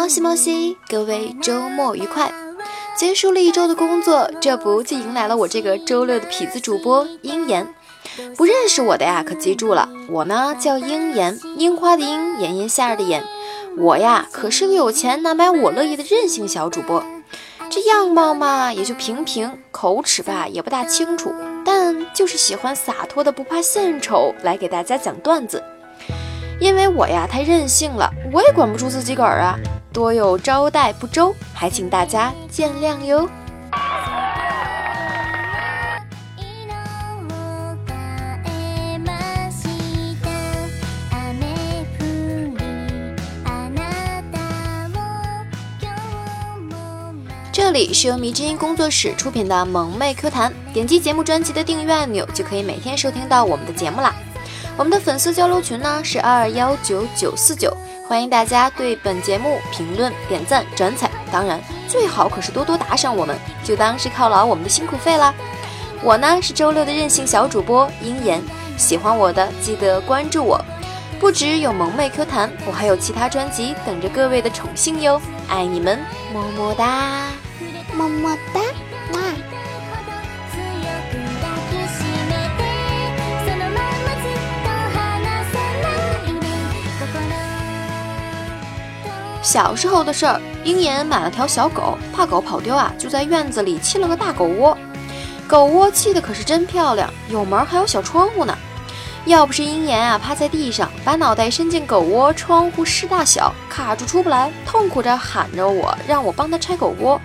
[0.00, 2.32] 猫西猫西，各位周末愉快！
[2.96, 7.68] 结束了一周的工作，这不就迎来了我这个周六的痞子主播鹰眼。
[8.34, 13.22] 不认识我的呀，可记住了，我呢叫鹰眼，樱花的樱，炎炎夏日的炎。
[13.76, 17.04] 我呀可是个有钱难买我乐意的任性小主播。
[17.68, 21.30] 这样貌嘛也就平平，口齿吧也不大清楚，
[21.62, 25.62] 但就是喜欢洒脱的不怕献丑来给大家讲段子。
[26.58, 29.58] 因为我呀太任性了，我也管不住自己个儿啊，
[29.92, 33.28] 多有招待不周，还请大家见谅哟。
[47.52, 54.14] 这里是由迷之音工作室出品的萌妹 Q 弹，点击节目专辑的订阅按钮就可以每天收听到我们的节目啦。
[54.80, 57.70] 我们的粉丝交流群呢是二二幺九九四九，
[58.08, 65.34] 欢迎大家对本节目评论、点赞、转采，当然最好可是多多打赏我们，就当是犒劳我们的辛苦费啦。
[66.02, 68.42] 我呢是周六的任性小主播鹰眼，
[68.78, 70.58] 喜欢我的记得关注我，
[71.20, 75.98] 不只有萌妹 Q 弹，我还有其他专辑等着各位的宠幸哟，爱你们，
[76.32, 77.26] 么么哒，
[77.94, 78.60] 么么哒，
[89.52, 94.78] 小时候的事儿，鹰眼买了条小狗，怕狗跑丢啊，就在院子里砌了个大狗窝。
[95.48, 98.56] 狗窝砌的可是真漂亮，有门还有小窗户呢。
[99.24, 107.20] 要不是鹰眼啊趴在地上，把脑袋伸进狗窝窗户视大小，卡住出不来，痛苦着喊着我，让我帮他拆狗窝。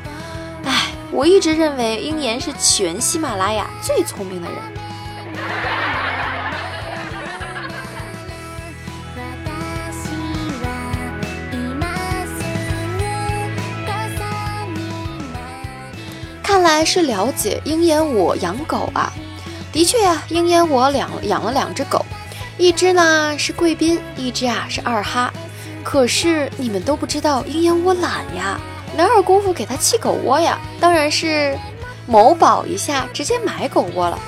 [0.64, 4.58] 唉，我一直认为鹰眼是全喜马拉雅最聪明的人。
[16.66, 19.14] 来是了解鹰眼我养狗啊，
[19.72, 22.04] 的确呀，鹰眼我两养了两只狗，
[22.58, 25.32] 一只呢是贵宾，一只啊是二哈。
[25.84, 28.60] 可是你们都不知道，鹰眼我懒呀，
[28.98, 30.60] 哪有功夫给它砌狗窝呀？
[30.80, 31.56] 当然是
[32.08, 34.20] 某宝一下直接买狗窝了。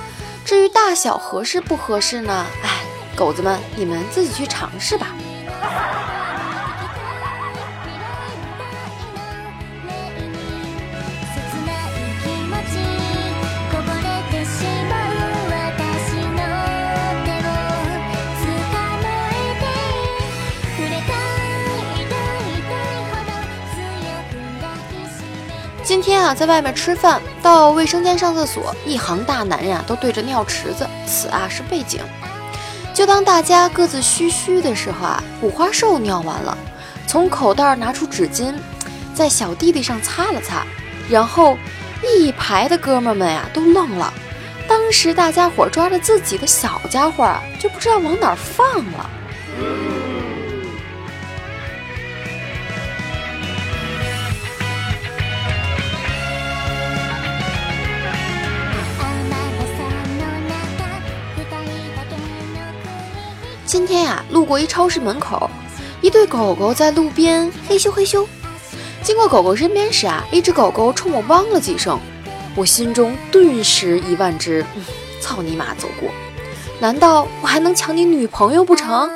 [0.44, 2.46] 至于大小合适不合适呢？
[2.62, 2.70] 哎，
[3.16, 5.08] 狗子们，你们自己去尝试吧。
[25.88, 32.02] 今天啊，在外面吃饭，到卫生间上厕所，一行大男人啊都对着尿池子，此啊是背景。
[32.92, 36.58] 就当大家各自嘘嘘的时候啊，五花兽尿完了，
[37.06, 38.52] 从口袋拿出纸巾，
[39.14, 40.62] 在小弟弟上擦了擦，
[41.08, 41.56] 然后
[42.04, 44.12] 一排的哥们们呀都愣了。
[44.68, 49.10] 当时大家伙抓着自己的小家伙啊，就不知道往哪儿放了。
[63.68, 65.50] 今天呀，路过一超市门口，
[66.00, 68.26] 一对狗狗在路边嘿咻嘿咻。
[69.02, 72.00] 经过狗狗身边时啊，一只狗狗冲我汪了几声，
[72.56, 74.64] 我心中顿时一万只
[75.20, 76.08] 操你妈走过。
[76.80, 79.10] 难道我还能抢你女朋友不成？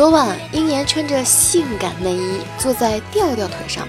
[0.00, 3.86] 昨晚，鹰眼穿着性感内衣坐在调调腿上。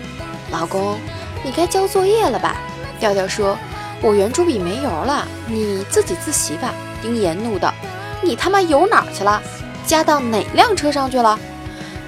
[0.52, 1.00] 老公，
[1.42, 2.58] 你该交作业了吧？
[3.00, 3.58] 调调说
[4.04, 6.74] ：“我圆珠笔没油了，你自己自习吧。”
[7.06, 7.74] 鹰眼怒道
[8.22, 9.42] ：“你他妈油哪去了？
[9.86, 11.40] 加到哪辆车上去了？”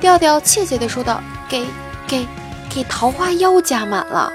[0.02, 1.66] 调调怯怯地说道：“给
[2.06, 2.28] 给
[2.70, 4.30] 给桃花妖加满了。”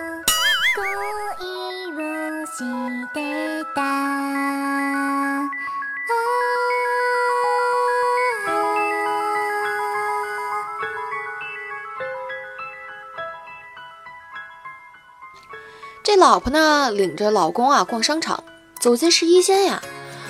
[16.09, 18.43] 这老婆呢，领着老公啊逛商场，
[18.81, 19.83] 走进试衣间呀。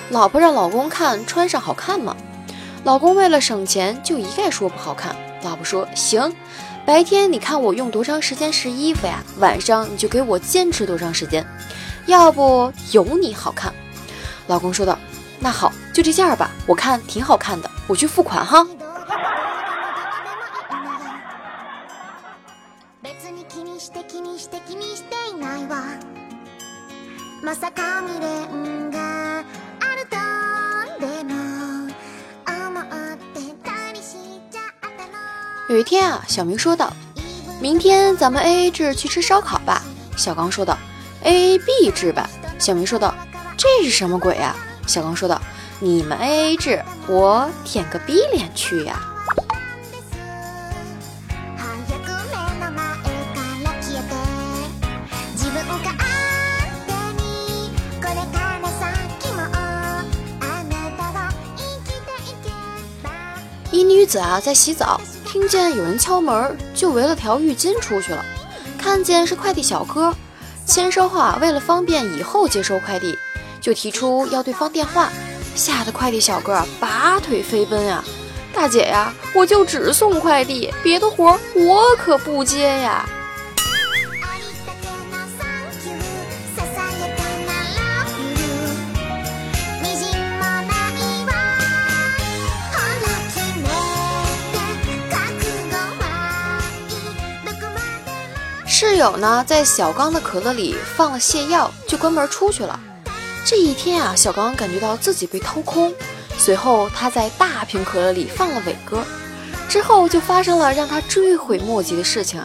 [0.09, 2.17] 老婆让老公看穿上好看吗？
[2.83, 5.15] 老公为了省钱，就一概说不好看。
[5.41, 6.35] 老婆说行，
[6.85, 11.47] 白天你看我用多长时间试衣服呀，晚上你就给我坚持多长时间，
[12.07, 13.73] 要不有你好看。
[14.47, 14.99] 老公说道
[15.39, 18.67] ：“那好，就这件吧，我看挺好看的，我去付款哈。”
[36.29, 36.93] 小明说道
[37.59, 39.81] ：“明天咱们 A A 制去吃烧烤吧。”
[40.15, 40.77] 小刚说道
[41.23, 42.29] ：“A A B 制吧。”
[42.59, 43.15] 小明说道
[43.57, 44.55] ：“这是什么鬼呀？”
[44.85, 45.41] 小刚说道
[45.81, 49.01] ：“你们 A A 制，我舔个逼脸去呀。”
[63.71, 65.01] 一女子啊，在洗澡。
[65.31, 68.25] 听见有人敲门，就围了条浴巾出去了。
[68.79, 70.11] 看见是快递小哥，
[70.65, 73.15] 签收后啊，为了方便以后接收快递，
[73.61, 75.09] 就提出要对方电话，
[75.55, 78.03] 吓得快递小哥拔腿飞奔呀！
[78.55, 83.07] 大姐呀，我就只送快递，别的活我可不接呀！
[98.99, 102.77] 友呢，在小刚的可乐里放了泻药，就关门出去了。
[103.45, 105.93] 这一天啊，小刚感觉到自己被掏空。
[106.37, 109.01] 随后，他在大瓶可乐里放了伟哥，
[109.69, 112.43] 之后就发生了让他追悔莫及的事情。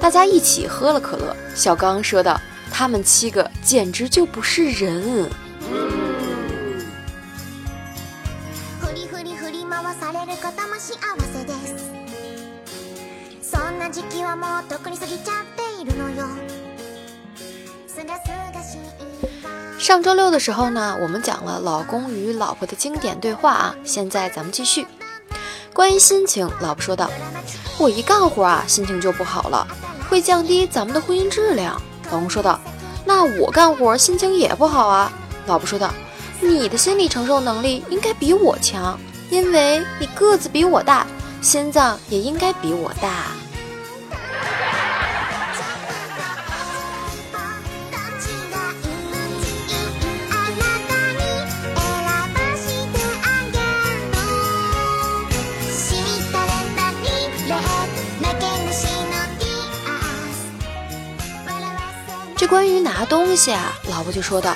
[0.00, 2.40] 大家一起喝了可乐，小刚说道
[2.72, 5.30] ：“他们七个简直就不是人。”
[19.78, 23.76] 上周六的时候呢，我们讲了老公与老婆的经典对话啊。
[23.84, 24.86] 现在咱们继续。
[25.74, 27.10] 关于心情，老婆说道
[27.78, 29.66] ：“我一干活啊，心情就不好了，
[30.08, 32.58] 会降低咱们的婚姻质量。”老公说道
[33.04, 35.12] ：“那我干活心情也不好啊。”
[35.46, 35.92] 老婆说道
[36.40, 38.98] ：“你的心理承受能力应该比我强，
[39.28, 41.06] 因为你个子比我大，
[41.42, 43.26] 心脏也应该比我大。”
[63.04, 64.54] 东西啊，老婆就说道：“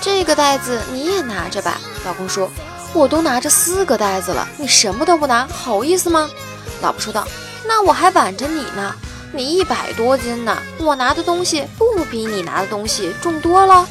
[0.00, 2.50] 这个袋子你也拿着吧。”老公说
[2.92, 6.28] ：“我都拿着四个袋子了，你什么都不拿，好意思吗？”
[6.82, 7.26] 老婆说道
[7.66, 8.94] ：“那我还挽着你呢，
[9.32, 13.88] 你一百多斤呢，我拿的东西不比你拿的东西重多了。”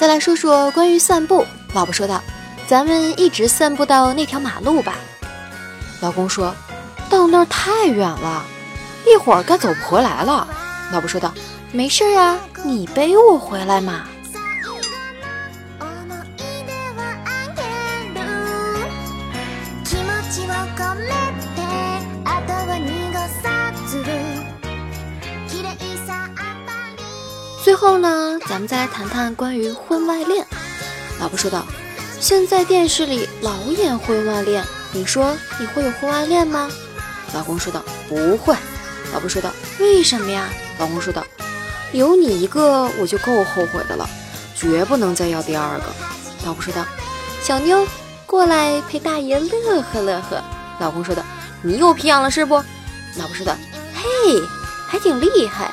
[0.00, 1.44] 再来说说关于散步，
[1.74, 2.22] 老婆说道
[2.66, 4.94] ：“咱们一直散步到那条马路吧。”
[6.00, 6.54] 老公说
[7.10, 8.42] ：“到那儿太远了，
[9.06, 10.48] 一会儿该走不回来了。”
[10.90, 11.34] 老婆说道
[11.70, 14.06] ：“没事啊，你背我回来嘛。”
[28.60, 30.46] 们再来谈谈关于婚外恋。
[31.18, 31.66] 老婆说道
[32.20, 34.62] ：“现在电视里老演婚外恋，
[34.92, 36.70] 你说你会有婚外恋吗？”
[37.34, 38.54] 老公说道：“不会。”
[39.12, 39.50] 老婆说道
[39.80, 40.48] ：“为什么呀？”
[40.78, 41.24] 老公说道
[41.92, 44.08] ：“有你一个我就够后悔的了，
[44.54, 45.84] 绝不能再要第二个。”
[46.44, 46.84] 老婆说道
[47.42, 47.86] ：“小妞，
[48.26, 50.42] 过来陪大爷乐呵乐呵。”
[50.78, 51.22] 老公说道
[51.62, 52.56] ：“你又皮痒了是不？”
[53.16, 53.56] 老婆说道
[53.94, 54.40] ：“嘿，
[54.86, 55.72] 还挺厉害。”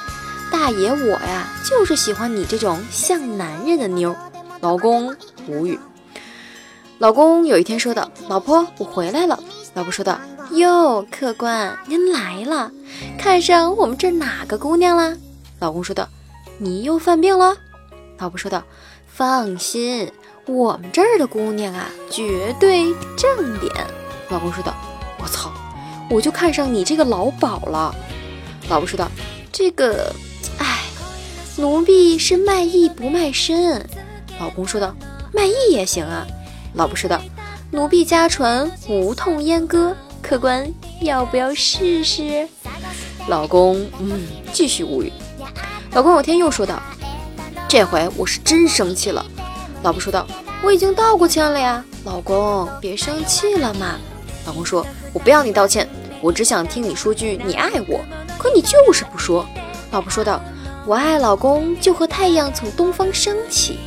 [0.60, 4.16] 大爷，我呀就是喜欢你这种像男人的妞。
[4.60, 5.16] 老公
[5.48, 5.80] 无语。
[6.98, 9.40] 老公有一天说道：“老婆，我回来了。”
[9.76, 10.20] 老婆说道
[10.54, 12.72] ：“哟，客官您来了，
[13.20, 15.16] 看上我们这哪个姑娘了？”
[15.62, 16.10] 老公说道
[16.58, 17.56] ：“你又犯病了。”
[18.18, 18.64] 老婆说道
[19.08, 20.12] ：“放心，
[20.48, 23.72] 我们这儿的姑娘啊，绝对正点。”
[24.30, 24.74] 老公说道
[25.22, 25.52] ：“我操，
[26.10, 27.94] 我就看上你这个老鸨了。”
[28.68, 29.08] 老婆说道
[29.54, 30.12] ：“这个。”
[31.60, 33.84] 奴婢是卖艺不卖身，
[34.40, 34.96] 老公说道
[35.34, 36.24] ：“卖艺也行啊。”
[36.76, 37.20] 老婆说道
[37.72, 40.72] ：“奴婢家传无痛阉割，客官
[41.02, 42.48] 要不要试试？”
[43.28, 44.22] 老公嗯，
[44.54, 45.12] 继续无语。
[45.94, 46.80] 老公有天又说道
[47.68, 49.26] ：“这回我是真生气了。”
[49.82, 50.28] 老婆说道
[50.64, 53.96] ：“我已经道过歉了呀。”老公别生气了嘛。
[54.46, 55.90] 老公说：“我不要你道歉，
[56.22, 58.00] 我只想听你说句你爱我，
[58.38, 59.44] 可你就是不说。”
[59.90, 60.40] 老婆说道。
[60.88, 63.78] 我爱老公就和太阳从东方升起，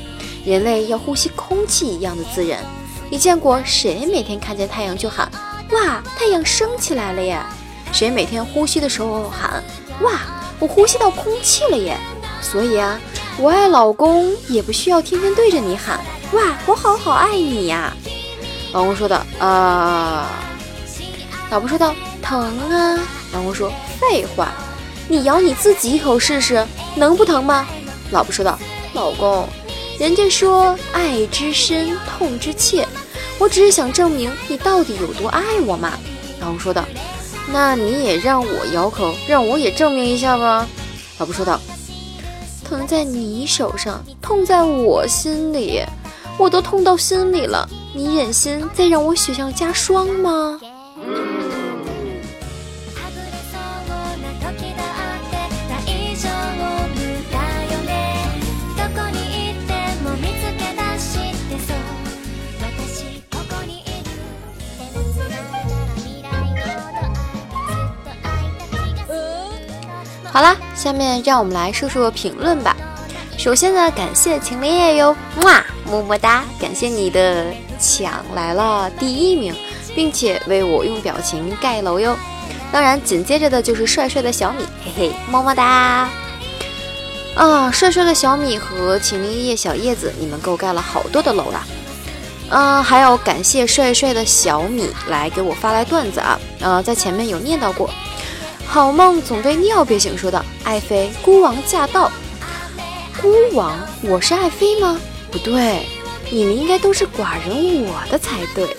[0.44, 2.62] 人类要呼吸空气一样的自然。
[3.08, 5.26] 你见过谁每天看见太阳就喊
[5.72, 7.40] 哇，太阳升起来了耶？
[7.90, 9.64] 谁每天呼吸的时候喊
[10.02, 10.20] 哇，
[10.58, 11.96] 我呼吸到空气了耶？
[12.42, 13.00] 所以啊，
[13.38, 15.98] 我爱老公也不需要天天对着你喊
[16.34, 17.96] 哇，我好好爱你呀。
[18.74, 20.28] 老公说道啊，
[21.50, 22.38] 老婆说道疼
[22.70, 23.00] 啊。
[23.32, 24.52] 老公说废话，
[25.10, 26.64] 你咬你自己一口试试，
[26.94, 27.66] 能不疼吗？
[28.12, 28.56] 老婆说道，
[28.94, 29.44] 老公，
[29.98, 32.86] 人家说爱之深，痛之切。
[33.36, 35.94] 我只是想证明你到底有多爱我嘛。
[36.38, 36.84] 老公说道
[37.52, 40.64] ：“那你也让我咬口，让我也证明一下吧。”
[41.18, 41.60] 老婆说道
[42.64, 45.82] ：“疼在你手上，痛在我心里，
[46.38, 50.60] 我都痛到心里了，你忍心再让我雪上加霜吗？”
[70.32, 72.76] 好啦，下面让我们来说说评论吧。
[73.36, 76.44] 首先呢，感谢秦林叶哟，哇，么么哒！
[76.60, 77.46] 感谢你的
[77.80, 79.52] 抢来了第一名，
[79.94, 82.16] 并且为我用表情盖楼哟。
[82.70, 86.08] 当然，紧接着的就是帅帅的小米，嘿嘿，么么哒！
[87.34, 91.66] 啊，帅帅的小米和秦林叶小叶子，你们够盖了好多的楼了。
[92.50, 97.90] 嗯，还要感谢帅帅的小米来给我发来段子啊，呃，在前面有念叨过。
[98.72, 102.08] 好梦总被尿憋醒，说道：“爱妃孤王驾到。”
[103.20, 104.96] 孤王，我是爱妃吗？
[105.28, 105.88] 不对，
[106.30, 108.76] 你们应该都是寡人我的才对。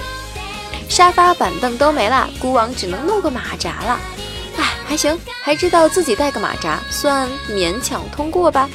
[0.88, 4.00] 沙发板凳都没了，孤王只能弄个马扎了。
[4.56, 8.70] 哎，还行，还知道自己带个马扎，算勉强通过吧。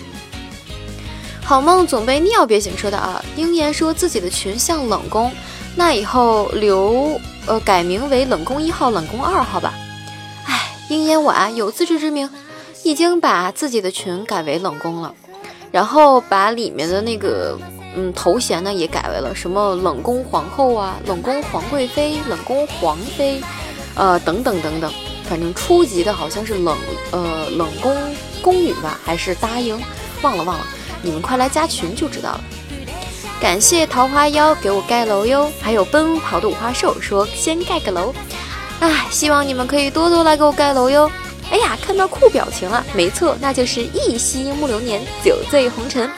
[1.43, 5.33] 好梦总被尿憋醒，说道：“啊，鹰言说自己的群像冷宫，
[5.75, 9.73] 那以后留呃改名为冷宫一号、冷宫二号吧。”
[10.89, 12.31] 鹰眼我啊有自知之明，
[12.85, 15.13] 已经把自己的群改为冷宫了，
[15.73, 17.59] 然后把里面的那个
[17.97, 23.41] 嗯头衔呢也改为了什么冷宫皇后啊、冷宫皇贵妃、冷宫皇妃，
[23.97, 24.93] 呃等等等等，
[25.29, 26.77] 反正初级的好像是冷
[27.11, 27.97] 呃冷宫
[28.41, 29.81] 宫女吧，还是答应
[30.23, 30.65] 忘了忘了，
[31.03, 32.41] 你们快来加群就知道了。
[33.41, 38.15] 感谢桃花妖给我盖楼哟，还有奔跑的五花兽说先盖个楼。
[38.81, 41.11] 哎，希望你们可以多多来给我盖楼哟！
[41.51, 46.11] 哎呀，看到酷表情了，没错，那就是一夕木流年，酒醉红尘。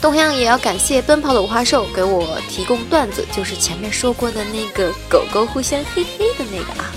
[0.00, 6.92] 同样也要感谢奔跑的五花兽给我提供段子，就是前面说过的那个狗狗互相嘿嘿的那个啊。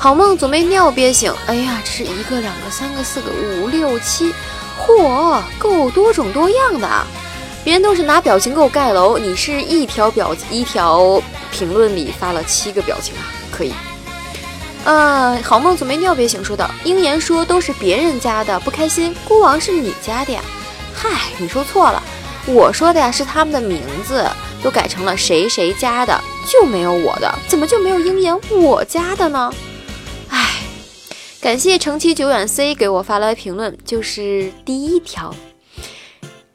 [0.00, 4.34] 好梦总被尿憋醒，哎呀，这是一个、两个、三个、四个、五六七，
[4.84, 7.06] 嚯，够多种多样的啊！
[7.62, 11.22] 别人都是拿表情给我盖楼，你是一条表一条。
[11.52, 13.72] 评论里发了七个表情啊，可以。
[14.84, 19.14] 呃，好梦总没尿憋醒，说道：“鹰言说都是别人家的，不开心。
[19.28, 20.42] 孤王是你家的呀？
[20.92, 22.02] 嗨，你说错了，
[22.46, 24.28] 我说的呀是他们的名字
[24.60, 29.54] 都改成了谁谁家的，就没有我的，怎么就没有鹰言我家的呢？
[30.30, 30.62] 唉，
[31.40, 35.32] 感谢长期久远 C 给我发来评论，就是第一条，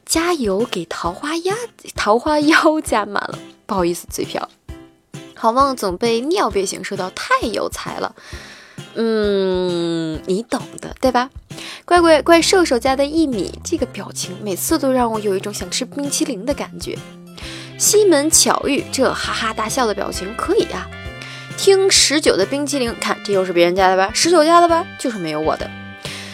[0.04, 1.54] 加油给桃花鸭
[1.94, 4.46] 桃花妖加满了，不好意思，嘴瓢。
[5.38, 8.14] 好梦总被尿憋醒，说道：“太有才了，
[8.94, 11.30] 嗯，你懂的，对吧？”
[11.86, 16.98] 乖乖怪兽兽家的一米，这个表情每次都让我有一种想吃冰淇淋的感觉。
[17.78, 20.86] 西门巧遇这哈哈大笑的表情可以啊。
[21.56, 24.10] 听十九的冰淇淋，看这又是别人家的吧？
[24.12, 24.84] 十九家的吧？
[24.98, 25.70] 就是没有我的。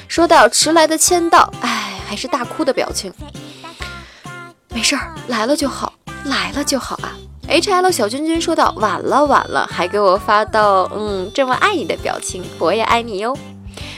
[0.09, 3.13] 说到迟来的签到，哎，还是大哭的表情。
[4.71, 5.93] 没事儿，来了就好，
[6.25, 7.17] 来了就好啊。
[7.47, 13.37] H L 小君君说道：“晚了晚了，还给我发到嗯这么爱你的表情，我也爱你哟。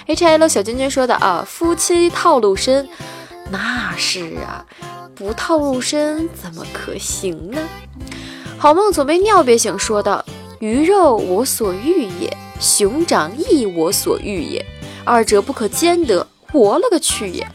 [0.06, 2.88] ”H L 小君君说的啊，夫妻套路深，
[3.50, 4.64] 那是啊，
[5.14, 7.58] 不套路深怎么可行呢？
[8.58, 10.24] 好梦总被尿憋醒，说道
[10.58, 14.64] ：“鱼肉我所欲也，熊掌亦我所欲也，
[15.04, 17.46] 二者不可兼得，我了个去也！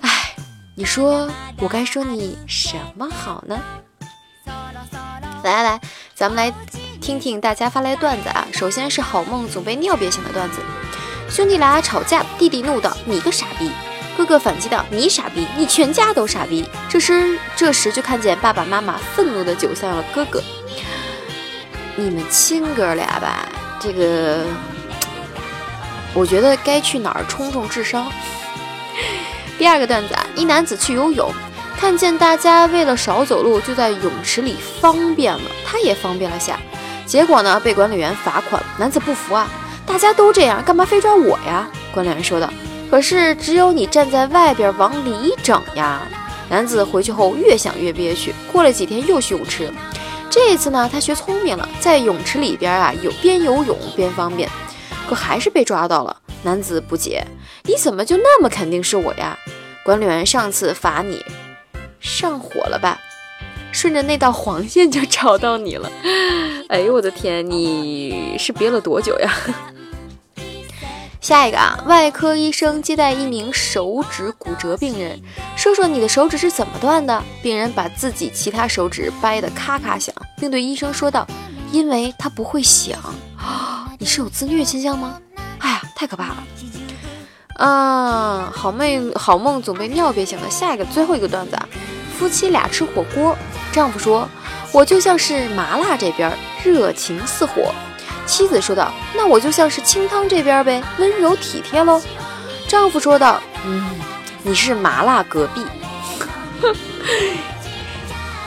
[0.00, 0.34] 哎，
[0.74, 1.30] 你说
[1.60, 3.58] 我该说你什么好呢？”
[5.48, 5.80] 来来来，
[6.14, 6.52] 咱们来
[7.00, 8.46] 听听大家发来的段子啊！
[8.52, 10.58] 首先是好梦总被尿憋醒的段子。
[11.30, 13.70] 兄弟俩吵架，弟弟怒道：“你个傻逼！”
[14.14, 20.42] 哥哥反击道：“你傻逼，你全家都傻逼！”这时这时就看见爸爸妈妈愤怒的走向了哥哥。
[21.96, 23.48] 你们亲哥俩吧，
[23.80, 24.44] 这个
[26.12, 28.12] 我觉得该去哪儿充充智商？
[29.56, 31.32] 第二个段子啊，一男子去游泳，
[31.78, 36.58] 看见大家为了少走路，就在泳池里方便了，他也方便了下，
[37.06, 38.60] 结果呢被管理员罚款。
[38.76, 39.48] 男子不服啊，
[39.86, 41.68] 大家都这样，干嘛非抓我呀？
[41.94, 42.52] 管理员说道。
[42.90, 46.02] 可是只有你站在外边往里整呀。
[46.50, 49.72] 男子回去后越想越憋屈，过了几天又去泳池，
[50.28, 54.50] 这次呢他学聪明了，在泳池里边啊有边游泳边方便，
[55.08, 56.16] 可还是被抓到了。
[56.42, 57.24] 男子不解
[57.64, 59.38] ：“你怎么就那么肯定是我呀？”
[59.84, 61.24] 管理员上次罚你
[62.08, 62.98] 上火了吧？
[63.70, 65.90] 顺着那道黄线就找到你了。
[66.70, 69.30] 哎呦我的天，你是憋了多久呀？
[71.20, 75.20] 下一个啊，外科医生接待一名手指骨折病人，
[75.54, 77.22] 说说你的手指是怎么断的？
[77.42, 81.26] 病人把自己其他手指掰得咔咔响，并对医生说道
[81.70, 82.98] ：“因为他不会想。”
[83.36, 85.20] 啊，你是有自虐倾向吗？
[85.58, 86.36] 哎呀，太可怕了！
[87.56, 90.48] 啊，好梦好梦总被尿憋醒了。
[90.48, 91.68] 下一个最后一个段子啊，
[92.18, 93.36] 夫妻俩吃火锅，
[93.70, 94.28] 丈夫说
[94.72, 97.72] ：“我就像是麻辣这边热情似火。”
[98.26, 102.02] 妻子说道：“那我就像是清汤这边呗，温柔体贴喽。”
[102.66, 103.88] 丈夫说道：“嗯，
[104.42, 105.64] 你是麻辣隔壁。”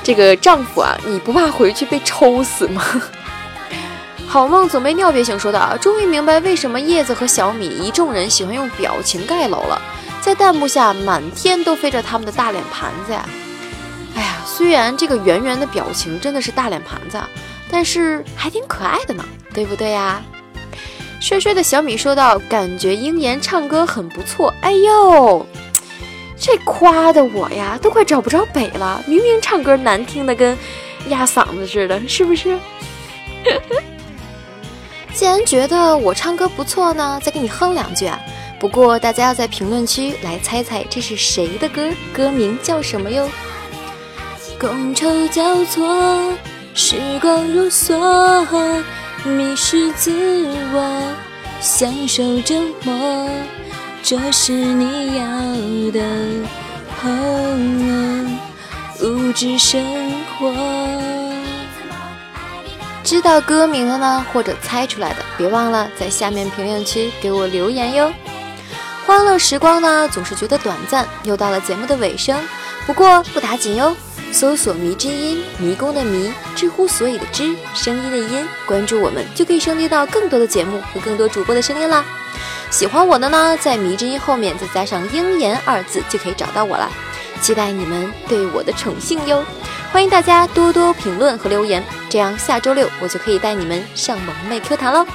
[0.04, 2.84] 这个丈夫啊，你不怕回去被抽死吗？
[4.28, 9.82] 好梦总被尿憋醒，说道：“终于明白为什么叶子和小米一众人喜欢用表情盖楼了，
[10.22, 13.26] 在弹幕下满天都飞着他们的大脸盘子呀！
[14.16, 17.20] 哎呀，虽然这个圆圆的表情真的是大脸盘子。”
[17.74, 20.22] 但是还挺可爱的呢，对不对呀？
[21.22, 25.46] 帅帅的小米说道：“感觉鹰眼唱歌很不错。”哎呦，
[26.38, 29.02] 这夸的我呀，都快找不着北了。
[29.08, 30.58] 明明唱歌难听的跟
[31.08, 32.60] 压嗓子似的，是不是？
[35.16, 38.20] 既然觉得我唱歌不错呢，再给你哼两句啊。
[38.60, 43.30] 不过大家要在评论区来猜猜这是谁的歌，歌名叫什么哟？
[44.62, 46.32] 觥筹交错。
[46.76, 47.98] 时光如梭，
[49.24, 50.12] 迷失自
[50.72, 51.02] 我，
[51.60, 53.28] 享受折磨，
[54.04, 55.24] 这是你要
[55.92, 56.00] 的
[59.02, 59.84] 物质生
[60.38, 60.54] 活。
[63.04, 68.14] 知道歌名了呢，或者猜出来的，别忘了在下面评论区给我留言哟。
[69.08, 72.40] 欢乐时光呢，总是觉得短暂，又到了节目的尾声，
[72.86, 73.96] 不过不打紧哟。
[74.32, 82.04] 搜索“迷之音”，迷宫的迷，知乎所以的知，声音的音，关注我们就可以收听到更多的节目和更多主播的声音啦。
[82.70, 86.90] 喜欢我的呢，在“迷之音”后面再加上“鹰眼”二字就可以找到我了。
[87.42, 89.44] 期待你们对我的宠幸哟！
[89.92, 95.06] 欢迎大家多多评论和留言，这样下周六我就可以带你们上萌妹 Q 弹喽。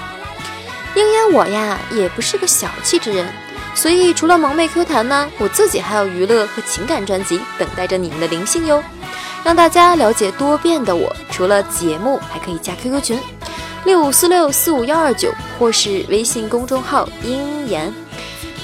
[0.94, 3.26] 鹰眼我呀，也不是个小气之人。
[3.74, 8.82] 所以，除了萌妹 Q 弹呢，我自己还有娱乐和情感专辑等待着你们的灵性哟。
[9.46, 13.20] 让大家了解多变的我，除了节目，还可以加 QQ 群
[13.84, 17.94] 六五四六四五幺二九，或是微信公众号鹰言。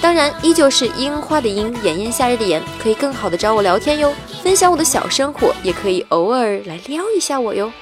[0.00, 7.72] 当然，依旧是樱花的樱，炎炎夏日的炎，可以更好的找我聊天哟，分享我的小生活，也可以偶尔来撩一下我哟。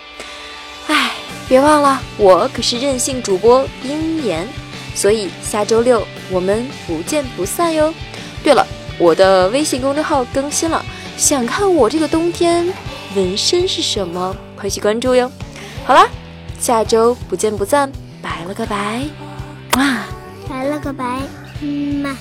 [0.89, 1.13] 哎，
[1.49, 4.47] 别忘了，我可是任性主播鹰言。
[4.95, 7.95] 所以下周六我们不见不散哟。
[8.45, 8.67] 对了，
[8.99, 10.85] 我的微信公众号更新了，
[11.21, 12.67] 想看我这个冬天
[13.15, 15.31] 纹身是什么，快去关注哟。
[15.85, 16.09] 好啦，
[16.59, 19.03] 下周不见不散，拜了个拜，
[19.75, 20.07] 哇，
[20.49, 21.21] 拜了个拜，
[21.61, 22.17] 嗯嘛。